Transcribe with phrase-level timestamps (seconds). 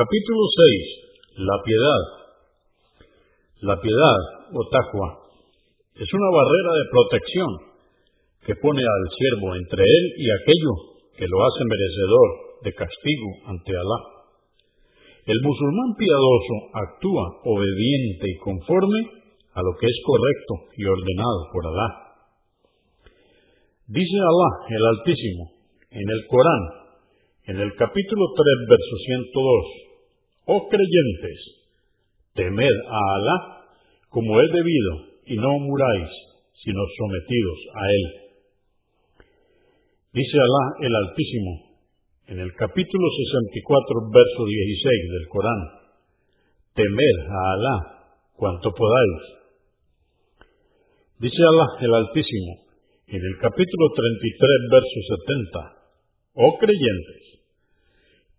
[0.00, 1.44] Capítulo 6.
[1.44, 2.02] La piedad.
[3.68, 5.28] La piedad, o taqwa,
[5.92, 7.50] es una barrera de protección
[8.48, 10.72] que pone al siervo entre él y aquello
[11.20, 12.28] que lo hace merecedor
[12.64, 14.00] de castigo ante Alá.
[15.28, 19.00] El musulmán piadoso actúa obediente y conforme
[19.52, 21.88] a lo que es correcto y ordenado por Alá.
[23.84, 25.44] Dice Alá el Altísimo
[25.92, 26.64] en el Corán,
[27.52, 29.89] en el capítulo 3, verso 102,
[30.50, 31.40] Oh creyentes,
[32.34, 33.36] temed a Alá
[34.08, 34.92] como es debido
[35.26, 36.10] y no muráis,
[36.58, 38.04] sino sometidos a Él.
[40.12, 41.52] Dice Alá el Altísimo
[42.26, 45.62] en el capítulo 64, verso 16 del Corán,
[46.74, 47.76] temed a Alá
[48.34, 49.22] cuanto podáis.
[51.20, 52.58] Dice Alá el Altísimo
[53.06, 57.22] en el capítulo 33, verso 70, oh creyentes,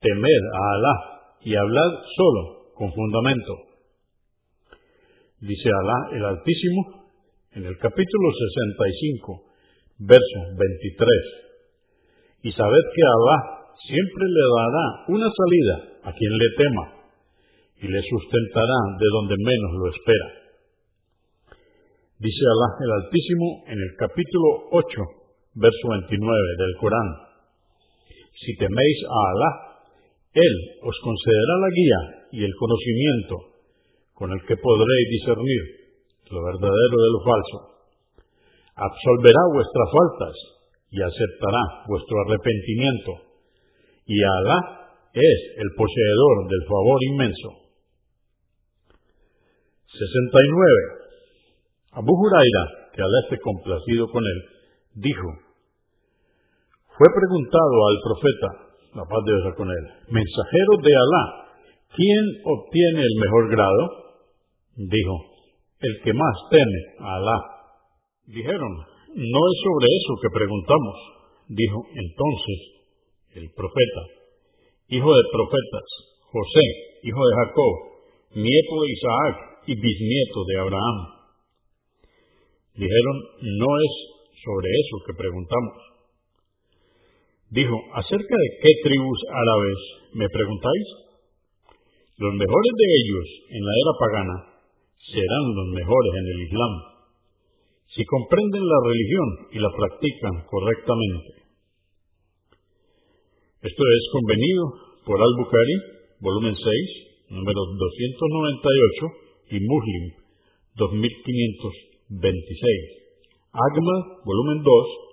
[0.00, 3.68] temed a Alá y hablad solo con fundamento
[5.40, 7.14] Dice Alá el Altísimo
[7.54, 8.26] en el capítulo
[8.58, 9.38] 65,
[10.02, 12.42] verso 23.
[12.42, 13.38] Y sabed que Alá
[13.86, 16.84] siempre le dará una salida a quien le tema
[17.82, 20.28] y le sustentará de donde menos lo espera.
[22.18, 24.90] Dice Alá el Altísimo en el capítulo 8,
[25.54, 27.08] verso 29 del Corán.
[28.42, 29.67] Si teméis a Alá,
[30.34, 32.00] Él os concederá la guía
[32.32, 33.36] y el conocimiento
[34.14, 35.62] con el que podréis discernir
[36.30, 37.58] lo verdadero de lo falso.
[38.76, 40.34] Absolverá vuestras faltas
[40.90, 43.12] y aceptará vuestro arrepentimiento.
[44.06, 44.58] Y Alá
[45.12, 47.48] es el poseedor del favor inmenso.
[49.86, 51.08] 69.
[51.92, 54.38] Abu Huraira, que Alá esté complacido con él,
[54.94, 55.28] dijo,
[56.98, 61.24] fue preguntado al profeta, la paz de Dios con él, mensajero de Alá,
[61.94, 63.82] ¿quién obtiene el mejor grado?
[64.76, 65.14] Dijo,
[65.80, 67.38] el que más teme Alá.
[68.26, 68.72] Dijeron,
[69.14, 70.96] no es sobre eso que preguntamos.
[71.48, 72.58] Dijo entonces
[73.34, 74.02] el profeta,
[74.88, 75.86] hijo de profetas,
[76.28, 76.66] José,
[77.02, 77.74] hijo de Jacob,
[78.36, 79.34] nieto de Isaac
[79.66, 80.98] y bisnieto de Abraham.
[82.74, 83.16] Dijeron,
[83.58, 83.92] no es
[84.44, 85.97] sobre eso que preguntamos.
[87.50, 89.78] Dijo, ¿acerca de qué tribus árabes
[90.14, 90.86] me preguntáis?
[92.18, 94.36] Los mejores de ellos en la era pagana
[95.08, 97.00] serán los mejores en el Islam,
[97.96, 101.48] si comprenden la religión y la practican correctamente.
[103.64, 110.12] Esto es convenido por Al-Bukhari, volumen 6, número 298, y Muslim,
[110.76, 113.56] 2526.
[113.56, 115.07] Agma, volumen 2,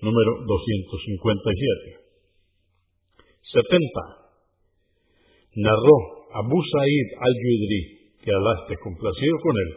[0.00, 2.04] número 257.
[3.52, 4.24] 70.
[5.56, 5.96] Narró
[6.34, 9.70] Abu Sa'id al-Yudri que Alá esté complacido con él,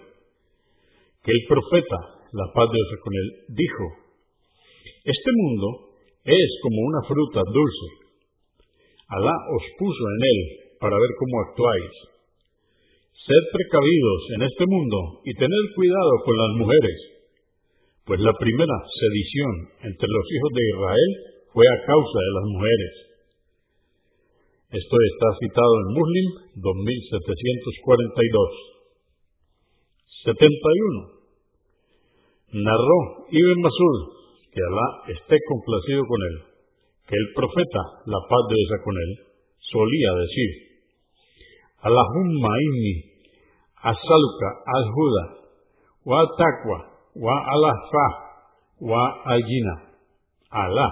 [1.19, 1.99] que el profeta,
[2.31, 3.85] la paz de Dios con él, dijo,
[5.03, 5.67] este mundo
[6.23, 7.87] es como una fruta dulce.
[9.07, 10.39] Alá os puso en él
[10.79, 11.93] para ver cómo actuáis.
[13.27, 16.97] Sed precavidos en este mundo y tened cuidado con las mujeres,
[18.07, 19.51] pues la primera sedición
[19.83, 21.11] entre los hijos de Israel
[21.53, 23.07] fue a causa de las mujeres
[24.67, 26.27] esto está citado en Muslim
[26.59, 28.51] 2742.
[30.27, 31.07] 71.
[32.51, 32.99] Narró
[33.31, 33.99] Ibn Masud,
[34.51, 36.43] que Alá esté complacido con él,
[37.07, 39.23] que el profeta, la paz de Dios con él,
[39.71, 40.51] solía decir,
[41.79, 43.23] Allahumma inni
[43.87, 45.47] asaluka al-huda
[46.03, 48.07] wa taqwa wa al-fa
[48.81, 49.75] wa al-jina.
[50.49, 50.89] Alá,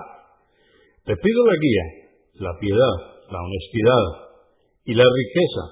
[1.05, 1.83] te pido la guía,
[2.33, 4.05] la piedad la honestidad
[4.85, 5.63] y la riqueza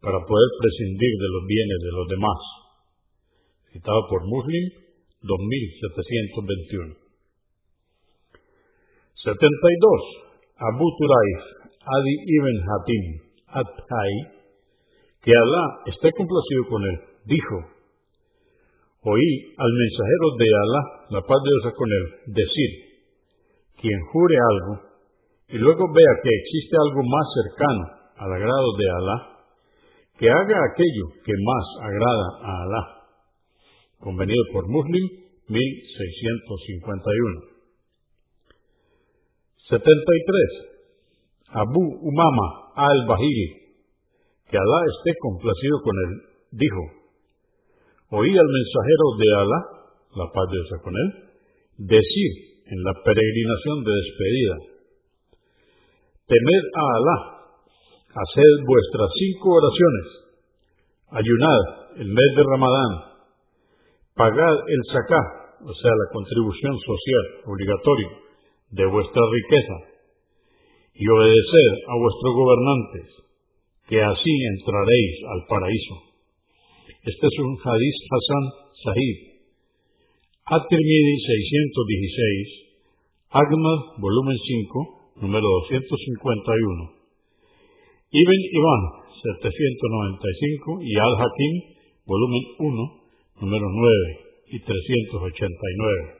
[0.00, 2.40] para poder prescindir de los bienes de los demás.
[3.72, 4.64] Citado por Muslim
[5.20, 6.94] 2721.
[9.24, 9.44] 72.
[10.58, 13.04] Abu Turaif, Adi ibn Hatim,
[13.46, 14.12] Atai,
[15.22, 16.96] que Alá esté complacido con él,
[17.26, 17.56] dijo,
[19.08, 22.70] oí al mensajero de Alá, la paz de Dios con él, decir,
[23.80, 24.88] quien jure algo,
[25.48, 27.84] y luego vea que existe algo más cercano
[28.16, 29.38] al agrado de Alá,
[30.18, 32.82] que haga aquello que más agrada a Alá.
[34.00, 35.04] Convenido por Muslim
[35.48, 37.40] 1651.
[39.68, 40.68] 73.
[41.50, 43.48] Abu Umama al-Bahiri,
[44.50, 46.12] que Alá esté complacido con él,
[46.52, 46.97] dijo,
[48.10, 49.60] oí al mensajero de Alá,
[50.16, 51.10] la paz de Dios con él,
[51.78, 52.30] decir
[52.66, 54.56] en la peregrinación de despedida,
[56.28, 57.18] Temed a Alá,
[58.12, 60.06] haced vuestras cinco oraciones,
[61.12, 61.62] ayunad
[62.00, 62.92] el mes de Ramadán,
[64.14, 65.22] pagad el sacá,
[65.64, 68.10] o sea, la contribución social obligatoria
[68.70, 69.76] de vuestra riqueza,
[70.94, 73.08] y obedeced a vuestros gobernantes,
[73.88, 76.07] que así entraréis al paraíso.
[76.98, 78.44] Este es un hadith Hassan
[78.82, 79.16] Sahib.
[80.50, 82.68] At-Tirmidhi 616,
[83.30, 86.90] Agma, volumen 5, número 251.
[88.10, 88.82] Ibn Iván,
[89.14, 91.54] 795, y Al-Hakim,
[92.04, 96.17] volumen 1, número 9 y 389.